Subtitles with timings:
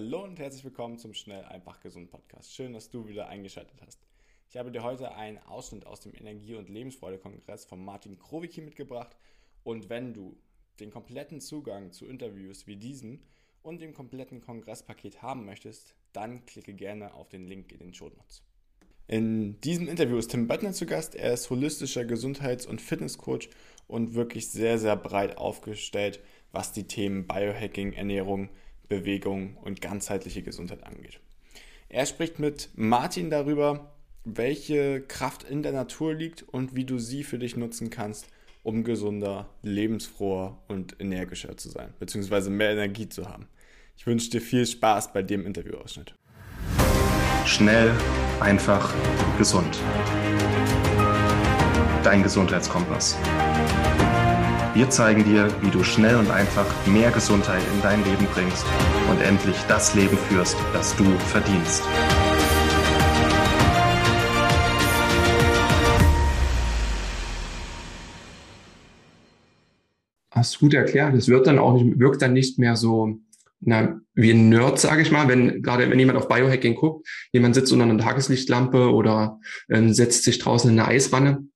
[0.00, 2.54] Hallo und herzlich willkommen zum Schnell, einfach, gesund Podcast.
[2.54, 3.98] Schön, dass du wieder eingeschaltet hast.
[4.48, 9.16] Ich habe dir heute einen Ausschnitt aus dem Energie- und Lebensfreude-Kongress von Martin Krowicki mitgebracht.
[9.64, 10.36] Und wenn du
[10.78, 13.24] den kompletten Zugang zu Interviews wie diesem
[13.64, 18.08] und dem kompletten Kongresspaket haben möchtest, dann klicke gerne auf den Link in den Show
[18.08, 18.44] Notes.
[19.08, 21.16] In diesem Interview ist Tim Böttner zu Gast.
[21.16, 23.50] Er ist holistischer Gesundheits- und Fitnesscoach
[23.88, 26.20] und wirklich sehr, sehr breit aufgestellt,
[26.52, 28.48] was die Themen Biohacking, Ernährung,
[28.88, 31.20] Bewegung und ganzheitliche Gesundheit angeht.
[31.88, 33.92] Er spricht mit Martin darüber,
[34.24, 38.26] welche Kraft in der Natur liegt und wie du sie für dich nutzen kannst,
[38.62, 43.48] um gesunder, lebensfroher und energischer zu sein, beziehungsweise mehr Energie zu haben.
[43.96, 46.14] Ich wünsche dir viel Spaß bei dem Interviewausschnitt.
[47.46, 47.92] Schnell,
[48.40, 48.94] einfach,
[49.38, 49.78] gesund.
[52.04, 53.16] Dein Gesundheitskompass.
[54.78, 58.64] Wir zeigen dir, wie du schnell und einfach mehr Gesundheit in dein Leben bringst
[59.10, 61.82] und endlich das Leben führst, das du verdienst.
[70.30, 71.12] Hast du gut erklärt.
[71.14, 73.18] Es wird dann auch nicht, wirkt dann nicht mehr so
[73.58, 77.56] na, wie ein Nerd, sage ich mal, wenn gerade wenn jemand auf Biohacking guckt, jemand
[77.56, 81.48] sitzt unter einer Tageslichtlampe oder äh, setzt sich draußen in eine Eiswanne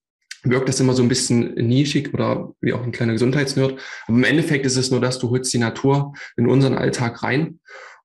[0.42, 3.78] wirkt das immer so ein bisschen nischig oder wie auch ein kleiner Gesundheitsnerd.
[4.06, 7.60] Aber im Endeffekt ist es nur das, du holst die Natur in unseren Alltag rein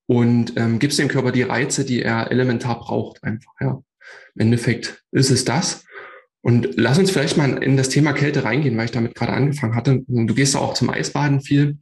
[0.06, 3.54] und ähm, gibst dem Körper die Reize, die er elementar braucht einfach.
[3.60, 3.82] Ja.
[4.36, 5.84] Im Endeffekt ist es das.
[6.42, 9.76] Und lass uns vielleicht mal in das Thema Kälte reingehen, weil ich damit gerade angefangen
[9.76, 10.04] hatte.
[10.08, 11.80] Du gehst ja auch zum Eisbaden viel.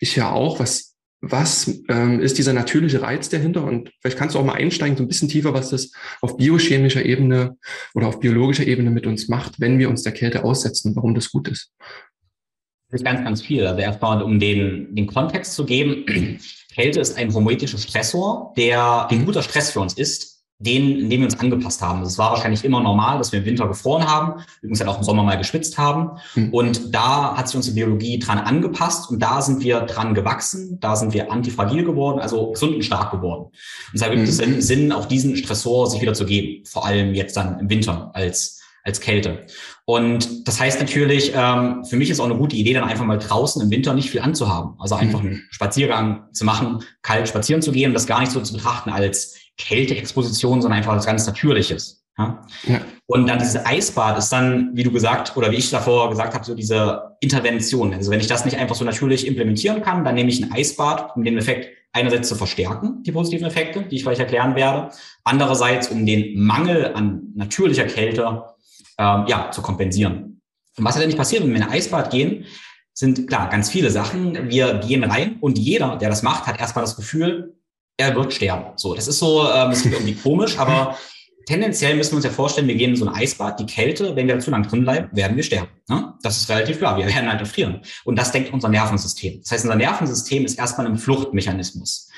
[0.00, 0.58] Ich ja auch.
[0.58, 3.64] Was was ähm, ist dieser natürliche Reiz dahinter?
[3.64, 7.04] Und vielleicht kannst du auch mal einsteigen, so ein bisschen tiefer, was das auf biochemischer
[7.04, 7.56] Ebene
[7.94, 11.30] oder auf biologischer Ebene mit uns macht, wenn wir uns der Kälte aussetzen, warum das
[11.30, 11.72] gut ist.
[12.90, 13.66] Das ist ganz, ganz viel.
[13.66, 16.04] Also erstmal, um den, den Kontext zu geben,
[16.74, 21.20] Kälte ist ein homoetischer Stressor, der ein guter Stress für uns ist, den, in dem
[21.20, 22.02] wir uns angepasst haben.
[22.02, 25.04] Es war wahrscheinlich immer normal, dass wir im Winter gefroren haben, übrigens halt auch im
[25.04, 26.18] Sommer mal geschwitzt haben.
[26.34, 26.52] Mhm.
[26.52, 30.96] Und da hat sich unsere Biologie dran angepasst und da sind wir dran gewachsen, da
[30.96, 33.44] sind wir antifragil geworden, also gesund und stark geworden.
[33.44, 33.54] Und
[33.94, 34.60] deshalb gibt es mhm.
[34.60, 38.58] Sinn, auch diesen Stressor sich wieder zu geben, vor allem jetzt dann im Winter als
[38.84, 39.46] als Kälte.
[39.84, 43.18] Und das heißt natürlich, ähm, für mich ist auch eine gute Idee, dann einfach mal
[43.18, 44.74] draußen im Winter nicht viel anzuhaben.
[44.78, 45.28] Also einfach mhm.
[45.28, 48.90] einen Spaziergang zu machen, kalt spazieren zu gehen und das gar nicht so zu betrachten
[48.90, 52.04] als Kälteexposition, sondern einfach als ganz Natürliches.
[52.16, 52.42] Ja?
[52.66, 52.80] ja?
[53.06, 56.44] Und dann dieses Eisbad ist dann, wie du gesagt oder wie ich davor gesagt habe,
[56.44, 57.94] so diese Intervention.
[57.94, 61.16] Also wenn ich das nicht einfach so natürlich implementieren kann, dann nehme ich ein Eisbad,
[61.16, 64.90] um den Effekt einerseits zu verstärken, die positiven Effekte, die ich gleich erklären werde.
[65.24, 68.44] Andererseits, um den Mangel an natürlicher Kälte
[68.98, 70.40] ähm, ja, zu kompensieren.
[70.76, 72.44] Und was hat denn nicht passiert, wenn wir in ein Eisbad gehen?
[72.92, 74.50] Sind klar ganz viele Sachen.
[74.50, 77.57] Wir gehen rein und jeder, der das macht, hat erstmal das Gefühl,
[77.98, 78.72] er wird sterben.
[78.76, 80.96] So, das ist so, ähm, das klingt irgendwie komisch, aber
[81.44, 84.28] tendenziell müssen wir uns ja vorstellen, wir gehen in so ein Eisbad, die Kälte, wenn
[84.28, 85.68] wir zu lang drin bleiben, werden wir sterben.
[85.88, 86.14] Ne?
[86.22, 87.80] Das ist relativ klar, wir werden halt erfrieren.
[88.04, 89.40] Und das denkt unser Nervensystem.
[89.42, 92.08] Das heißt, unser Nervensystem ist erstmal ein Fluchtmechanismus.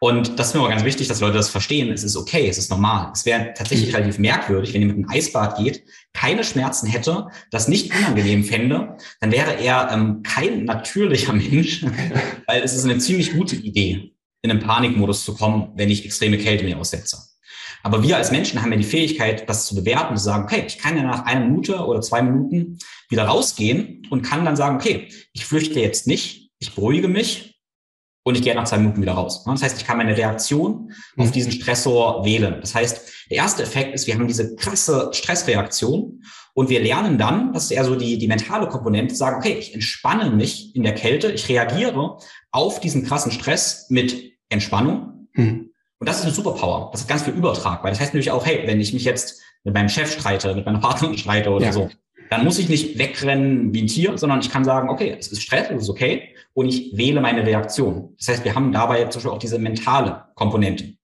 [0.00, 1.90] Und das ist mir aber ganz wichtig, dass Leute das verstehen.
[1.90, 3.10] Es ist okay, es ist normal.
[3.12, 5.82] Es wäre tatsächlich relativ merkwürdig, wenn jemand in ein Eisbad geht,
[6.12, 11.84] keine Schmerzen hätte, das nicht unangenehm fände, dann wäre er ähm, kein natürlicher Mensch,
[12.46, 16.38] weil es ist eine ziemlich gute Idee, in einen Panikmodus zu kommen, wenn ich extreme
[16.38, 17.18] Kälte mir aussetze.
[17.82, 20.78] Aber wir als Menschen haben ja die Fähigkeit, das zu bewerten, zu sagen, okay, ich
[20.78, 22.78] kann ja nach einer Minute oder zwei Minuten
[23.08, 27.60] wieder rausgehen und kann dann sagen, okay, ich flüchte jetzt nicht, ich beruhige mich
[28.24, 29.44] und ich gehe nach zwei Minuten wieder raus.
[29.44, 31.32] Das heißt, ich kann meine Reaktion auf mhm.
[31.32, 32.58] diesen Stressor wählen.
[32.60, 36.22] Das heißt, der erste Effekt ist, wir haben diese krasse Stressreaktion
[36.58, 39.74] und wir lernen dann, das ist eher so die, die mentale Komponente, sagen, okay, ich
[39.74, 42.18] entspanne mich in der Kälte, ich reagiere
[42.50, 45.28] auf diesen krassen Stress mit Entspannung.
[45.34, 45.70] Mhm.
[46.00, 46.88] Und das ist eine Superpower.
[46.90, 49.40] Das ist ganz viel Übertrag, weil das heißt natürlich auch, hey, wenn ich mich jetzt
[49.62, 51.72] mit meinem Chef streite, mit meiner Partnerin streite oder ja.
[51.72, 51.90] so,
[52.28, 55.40] dann muss ich nicht wegrennen wie ein Tier, sondern ich kann sagen, okay, es ist
[55.40, 58.16] Stress, es ist okay, und ich wähle meine Reaktion.
[58.18, 60.94] Das heißt, wir haben dabei zum Beispiel auch diese mentale Komponente.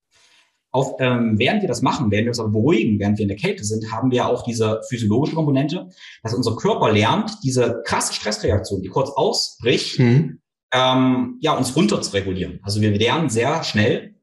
[0.75, 3.37] Auf, ähm, während wir das machen, während wir uns aber beruhigen, während wir in der
[3.37, 5.89] Kälte sind, haben wir auch diese physiologische Komponente,
[6.25, 10.41] dass unser Körper lernt, diese krasse Stressreaktion, die kurz ausbricht, mhm.
[10.73, 12.59] ähm, ja, uns runter zu regulieren.
[12.65, 14.17] Also wir lernen sehr schnell,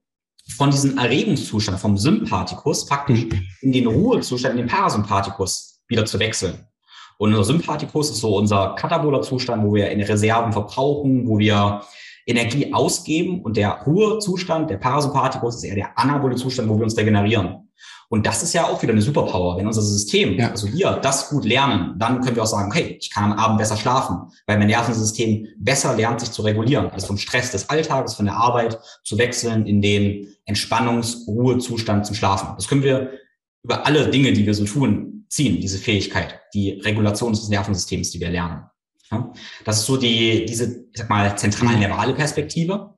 [0.57, 3.27] von diesem Erregungszustand, vom Sympathikus faktisch
[3.61, 6.67] in den Ruhezustand, in den Parasympathikus wieder zu wechseln.
[7.17, 11.81] Und unser Sympathikus ist so unser kataboler Zustand, wo wir in Reserven verbrauchen, wo wir
[12.25, 16.97] Energie ausgeben und der Ruhezustand, der Parasympathikus, ist eher der anabole Zustand, wo wir uns
[16.97, 17.67] regenerieren.
[18.11, 19.57] Und das ist ja auch wieder eine Superpower.
[19.57, 20.49] Wenn unser System, ja.
[20.49, 23.57] also wir, das gut lernen, dann können wir auch sagen, okay, ich kann am Abend
[23.57, 26.89] besser schlafen, weil mein Nervensystem besser lernt, sich zu regulieren.
[26.89, 32.49] Also vom Stress des Alltages, von der Arbeit zu wechseln in den Entspannungs-Ruhezustand zum Schlafen.
[32.57, 33.11] Das können wir
[33.63, 38.19] über alle Dinge, die wir so tun, ziehen, diese Fähigkeit, die Regulation des Nervensystems, die
[38.19, 38.63] wir lernen.
[39.11, 39.33] Ja?
[39.65, 42.95] Das ist so die, diese, ich sag mal, zentral-neurale Perspektive.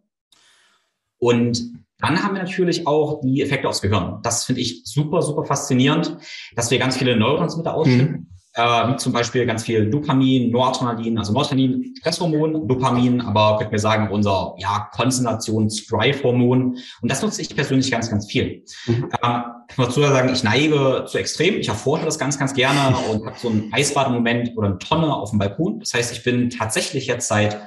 [1.18, 4.20] Und dann haben wir natürlich auch die Effekte aufs Gehirn.
[4.24, 6.18] Das finde ich super, super faszinierend,
[6.56, 8.12] dass wir ganz viele Neurotransmitter ausschütten.
[8.12, 8.28] Mhm.
[8.56, 13.80] Äh, wie zum Beispiel ganz viel Dopamin, Noradrenalin, also Noradrenalin, Stresshormon, Dopamin, aber könnte mir
[13.80, 16.78] sagen, unser ja, Konzentrations-Drive-Hormon.
[17.02, 18.64] Und das nutze ich persönlich ganz, ganz viel.
[18.86, 19.10] Mhm.
[19.24, 21.56] Ähm, ich muss dazu sagen, ich neige zu extrem.
[21.56, 25.32] Ich erforsche das ganz, ganz gerne und habe so ein Eisbad-Moment oder eine Tonne auf
[25.32, 25.80] dem Balkon.
[25.80, 27.60] Das heißt, ich bin tatsächlich jetzt seit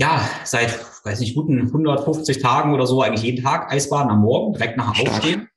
[0.00, 4.52] ja, seit, weiß nicht, guten 150 Tagen oder so eigentlich jeden Tag Eisbaden am Morgen,
[4.52, 5.48] direkt nach dem Aufstehen.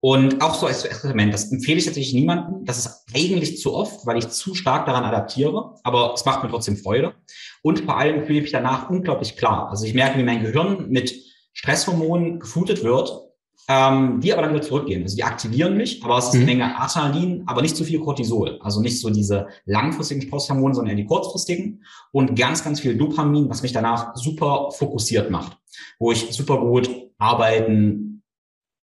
[0.00, 2.64] Und auch so als Experiment, das empfehle ich tatsächlich niemandem.
[2.64, 6.50] Das ist eigentlich zu oft, weil ich zu stark daran adaptiere, aber es macht mir
[6.50, 7.14] trotzdem Freude.
[7.62, 9.68] Und vor allem fühle ich mich danach unglaublich klar.
[9.70, 11.14] Also ich merke, wie mein Gehirn mit
[11.52, 13.28] Stresshormonen geflutet wird
[13.68, 15.02] ähm, die aber dann wieder zurückgehen.
[15.02, 16.46] Also die aktivieren mich, aber es ist eine mhm.
[16.46, 18.58] Menge Adrenalin, aber nicht zu viel Cortisol.
[18.62, 23.50] Also nicht so diese langfristigen Stresshormone, sondern eher die kurzfristigen und ganz, ganz viel Dopamin,
[23.50, 25.58] was mich danach super fokussiert macht,
[25.98, 28.22] wo ich super gut arbeiten,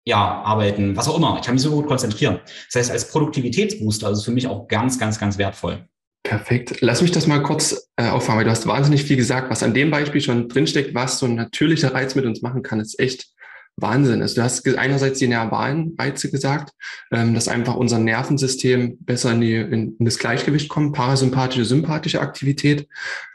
[0.06, 1.38] ja, arbeiten, was auch immer.
[1.39, 2.39] Ich kann mich super gut konzentrieren.
[2.71, 5.86] Das heißt, als Produktivitätsbooster ist es für mich auch ganz, ganz, ganz wertvoll.
[6.24, 6.81] Perfekt.
[6.81, 9.74] Lass mich das mal kurz äh, auffangen, weil du hast wahnsinnig viel gesagt, was an
[9.74, 13.31] dem Beispiel schon drinsteckt, was so ein natürlicher Reiz mit uns machen kann, ist echt
[13.77, 14.38] Wahnsinn ist.
[14.38, 16.74] Du hast einerseits die nervalen Reize gesagt,
[17.12, 22.21] ähm, dass einfach unser Nervensystem besser in, die, in, in das Gleichgewicht kommt, parasympathische, sympathische
[22.21, 22.88] Aktivität,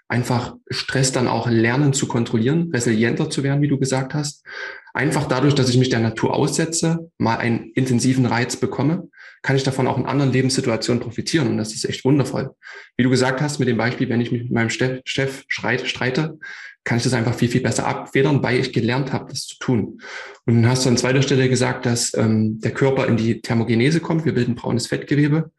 [0.09, 4.45] einfach Stress dann auch lernen zu kontrollieren, resilienter zu werden, wie du gesagt hast.
[4.95, 9.09] Einfach dadurch, dass ich mich der Natur aussetze, mal einen intensiven Reiz bekomme,
[9.43, 11.49] kann ich davon auch in anderen Lebenssituationen profitieren.
[11.49, 12.51] Und das ist echt wundervoll.
[12.97, 16.39] Wie du gesagt hast, mit dem Beispiel, wenn ich mich mit meinem Chef, Chef streite,
[16.87, 20.01] kann ich das einfach viel, viel besser abfedern, weil ich gelernt habe, das zu tun.
[20.47, 24.01] Und dann hast du an zweiter Stelle gesagt, dass ähm, der Körper in die Thermogenese
[24.01, 24.25] kommt.
[24.25, 25.51] Wir bilden braunes Fettgewebe,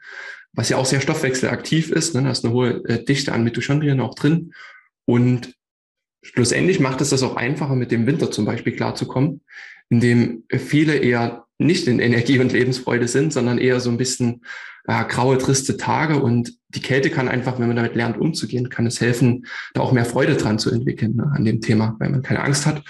[0.58, 2.16] was ja auch sehr stoffwechselaktiv ist.
[2.16, 2.24] Ne?
[2.24, 4.54] Da ist eine hohe äh, Dichte an Mitochondrien auch drin.
[5.06, 5.54] Und
[6.24, 9.42] schlussendlich macht es das auch einfacher, mit dem Winter zum Beispiel klarzukommen,
[9.90, 14.42] indem viele eher nicht in Energie und Lebensfreude sind, sondern eher so ein bisschen
[14.88, 16.22] äh, graue, triste Tage.
[16.22, 19.46] Und die Kälte kann einfach, wenn man damit lernt, umzugehen, kann es helfen,
[19.76, 22.66] da auch mehr Freude dran zu entwickeln ne, an dem Thema, weil man keine Angst
[22.66, 22.82] hat.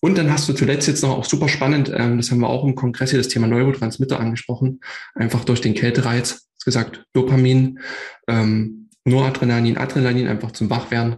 [0.00, 2.64] Und dann hast du zuletzt jetzt noch auch super spannend, ähm, das haben wir auch
[2.64, 4.80] im Kongress hier, das Thema Neurotransmitter angesprochen,
[5.14, 7.80] einfach durch den Kältereiz, gesagt, Dopamin,
[8.28, 11.16] ähm, Noradrenalin, Adrenalin einfach zum Wachwerden.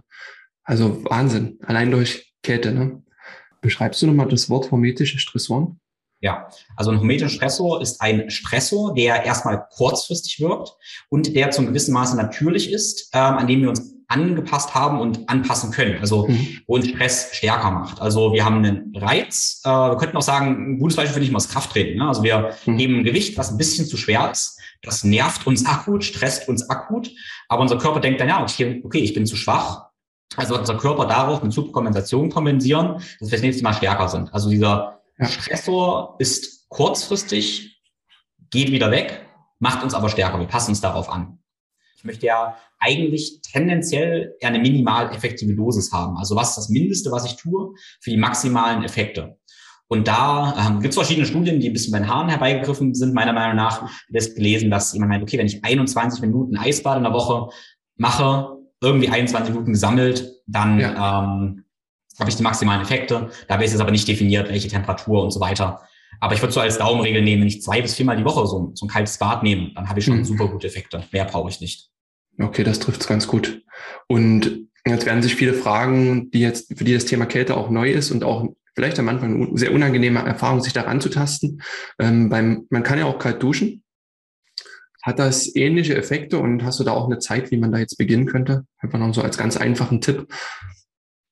[0.63, 2.71] Also Wahnsinn, allein durch Kälte.
[2.71, 3.03] Ne?
[3.61, 5.79] Beschreibst du nochmal das Wort hormetische Stressoren?
[6.21, 10.71] Ja, also ein hormetischer Stressor ist ein Stressor, der erstmal kurzfristig wirkt
[11.09, 15.27] und der zum gewissen Maße natürlich ist, ähm, an dem wir uns angepasst haben und
[15.29, 15.99] anpassen können.
[15.99, 16.61] Also mhm.
[16.67, 18.01] wo uns Stress stärker macht.
[18.01, 19.61] Also wir haben einen Reiz.
[19.65, 21.97] Äh, wir könnten auch sagen, ein gutes Beispiel finde ich mal das Krafttreten.
[21.97, 22.07] Ne?
[22.07, 22.75] Also wir mhm.
[22.75, 24.54] nehmen ein Gewicht, was ein bisschen zu schwer ist.
[24.81, 27.11] Das nervt uns akut, stresst uns akut.
[27.47, 29.89] Aber unser Körper denkt dann, ja, okay, okay ich bin zu schwach.
[30.35, 34.33] Also unser Körper darauf mit Superkompensation kompensieren, dass wir das nächste Mal stärker sind.
[34.33, 35.01] Also dieser.
[35.17, 37.81] Stressor ist kurzfristig,
[38.49, 39.25] geht wieder weg,
[39.59, 40.39] macht uns aber stärker.
[40.39, 41.39] Wir passen uns darauf an.
[41.95, 46.17] Ich möchte ja eigentlich tendenziell eher eine minimal effektive Dosis haben.
[46.17, 49.39] Also was ist das Mindeste, was ich tue für die maximalen Effekte?
[49.87, 53.13] Und da ähm, gibt es verschiedene Studien, die ein bisschen bei den Haaren herbeigegriffen sind.
[53.13, 57.03] Meiner Meinung nach ist gelesen, dass jemand meint, okay, wenn ich 21 Minuten Eisbad in
[57.03, 57.49] der Woche
[57.95, 61.23] mache, irgendwie 21 Minuten gesammelt, dann ja.
[61.23, 61.65] ähm,
[62.19, 63.29] habe ich die maximalen Effekte.
[63.47, 65.81] Dabei ist es aber nicht definiert, welche Temperatur und so weiter.
[66.19, 68.71] Aber ich würde so als Daumenregel nehmen, wenn ich zwei bis viermal die Woche so,
[68.73, 70.25] so ein kaltes Bad nehme, dann habe ich schon mhm.
[70.25, 71.03] super gute Effekte.
[71.11, 71.89] Mehr brauche ich nicht.
[72.39, 73.61] Okay, das trifft es ganz gut.
[74.07, 77.91] Und jetzt werden sich viele fragen, die jetzt, für die das Thema Kälte auch neu
[77.91, 81.61] ist und auch vielleicht am Anfang eine sehr unangenehme Erfahrung, sich daran zu tasten.
[81.99, 83.83] Ähm, beim, man kann ja auch kalt duschen.
[85.01, 87.97] Hat das ähnliche Effekte und hast du da auch eine Zeit, wie man da jetzt
[87.97, 88.65] beginnen könnte?
[88.79, 90.27] Einfach noch so als ganz einfachen Tipp.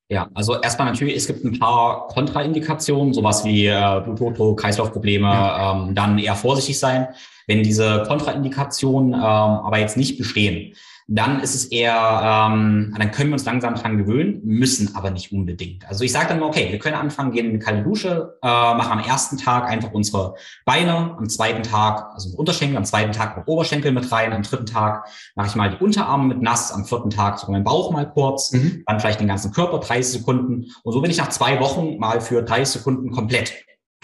[0.09, 5.73] Ja, also erstmal natürlich, es gibt ein paar Kontraindikationen, sowas wie äh, Bluthochdruck, Kreislaufprobleme, ja.
[5.73, 7.07] ähm, dann eher vorsichtig sein.
[7.47, 10.75] Wenn diese Kontraindikationen ähm, aber jetzt nicht bestehen,
[11.07, 15.31] dann ist es eher, ähm, dann können wir uns langsam dran gewöhnen, müssen aber nicht
[15.31, 15.87] unbedingt.
[15.87, 18.47] Also ich sage dann mal, okay, wir können anfangen, gehen in eine kalte Dusche, äh,
[18.47, 23.37] machen am ersten Tag einfach unsere Beine, am zweiten Tag, also Unterschenkel, am zweiten Tag
[23.37, 26.85] auch Oberschenkel mit rein, am dritten Tag mache ich mal die Unterarme mit nass, am
[26.85, 28.83] vierten Tag sogar meinen Bauch mal kurz, mhm.
[28.85, 32.21] dann vielleicht den ganzen Körper 30 Sekunden und so bin ich nach zwei Wochen mal
[32.21, 33.53] für 30 Sekunden komplett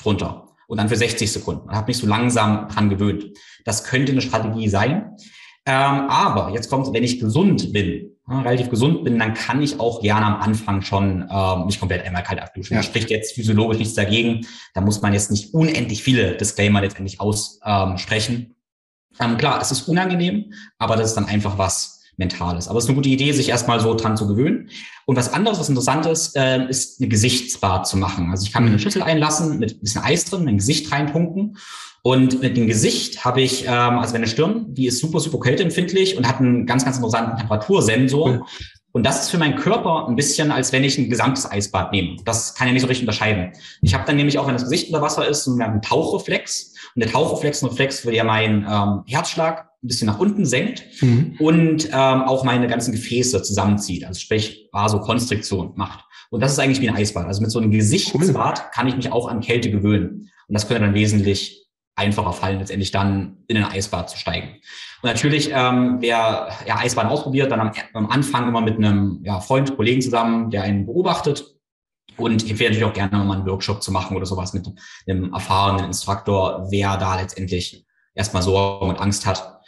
[0.01, 0.45] drunter.
[0.67, 3.25] und dann für 60 Sekunden und habe mich so langsam dran gewöhnt.
[3.65, 5.15] Das könnte eine Strategie sein.
[5.69, 10.01] Ähm, aber jetzt kommt, wenn ich gesund bin, relativ gesund bin, dann kann ich auch
[10.01, 12.75] gerne am Anfang schon ähm, mich komplett einmal kalt abduschen.
[12.75, 12.81] Ja.
[12.81, 14.47] Spricht jetzt physiologisch nichts dagegen.
[14.73, 18.55] Da muss man jetzt nicht unendlich viele Disclaimer letztendlich aussprechen.
[19.19, 22.67] Ähm, klar, es ist unangenehm, aber das ist dann einfach was, Mentales.
[22.67, 24.69] Aber es ist eine gute Idee, sich erstmal so dran zu gewöhnen.
[25.05, 28.29] Und was anderes, was interessant ist, äh, ist eine Gesichtsbad zu machen.
[28.29, 28.79] Also ich kann mir eine.
[28.79, 31.57] Schüssel einlassen mit ein bisschen Eis drin, mein Gesicht reintunken.
[32.01, 36.17] Und mit dem Gesicht habe ich, ähm, also meine Stirn, die ist super, super kälteempfindlich
[36.17, 38.45] und hat einen ganz, ganz interessanten Temperatursensor.
[38.91, 42.17] Und das ist für meinen Körper ein bisschen, als wenn ich ein gesamtes Eisbad nehme.
[42.25, 43.53] Das kann ja nicht so richtig unterscheiden.
[43.81, 46.73] Ich habe dann nämlich auch, wenn das Gesicht unter Wasser ist, einen Tauchreflex.
[46.95, 50.83] Und der Tauchreflex, ein Reflex, wo ja mein ähm, Herzschlag ein bisschen nach unten senkt
[51.01, 51.35] mhm.
[51.39, 56.03] und ähm, auch meine ganzen Gefäße zusammenzieht, also sprich Vasokonstriktion macht.
[56.31, 57.25] Und das ist eigentlich wie ein Eisbad.
[57.25, 60.29] Also mit so einem Gesichtsbad kann ich mich auch an Kälte gewöhnen.
[60.47, 64.47] Und das könnte dann wesentlich einfacher fallen, letztendlich dann in ein Eisbad zu steigen.
[65.01, 69.39] Und natürlich, ähm, wer ja, Eisbad ausprobiert, dann am, am Anfang immer mit einem ja,
[69.39, 71.55] Freund, Kollegen zusammen, der einen beobachtet.
[72.17, 74.67] Und ich empfehle natürlich auch gerne mal einen Workshop zu machen oder sowas mit
[75.07, 79.58] einem erfahrenen Instruktor, wer da letztendlich erstmal Sorgen und Angst hat,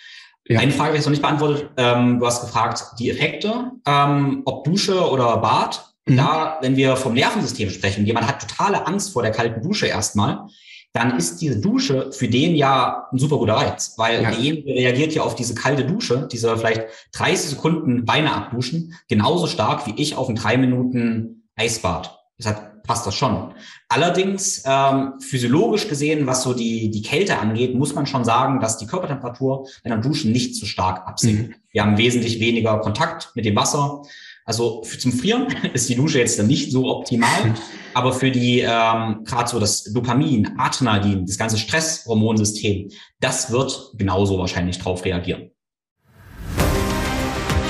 [0.48, 0.60] ja.
[0.60, 1.70] Eine Frage habe ich noch nicht beantwortet.
[1.78, 5.94] Ähm, du hast gefragt, die Effekte, ähm, ob Dusche oder Bad.
[6.06, 6.18] Mhm.
[6.18, 10.48] Da, wenn wir vom Nervensystem sprechen, jemand hat totale Angst vor der kalten Dusche erstmal,
[10.94, 14.32] dann ist diese Dusche für den ja ein super guter Reiz, weil ja.
[14.32, 16.84] derjenige reagiert ja auf diese kalte Dusche, diese vielleicht
[17.14, 22.20] 30 Sekunden Beine abduschen, genauso stark wie ich auf ein drei Minuten Eisbad.
[22.38, 23.54] Deshalb passt das schon.
[23.90, 28.78] Allerdings, ähm, physiologisch gesehen, was so die, die Kälte angeht, muss man schon sagen, dass
[28.78, 31.50] die Körpertemperatur in der Duschen nicht so stark absinkt.
[31.50, 31.56] Mhm.
[31.72, 34.02] Wir haben wesentlich weniger Kontakt mit dem Wasser.
[34.46, 37.54] Also für, zum Frieren ist die Dusche jetzt dann nicht so optimal,
[37.94, 44.38] aber für die ähm, gerade so das Dopamin, Adrenalin, das ganze Stresshormonsystem, das wird genauso
[44.40, 45.52] wahrscheinlich drauf reagieren.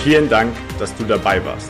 [0.03, 1.69] Vielen Dank, dass du dabei warst.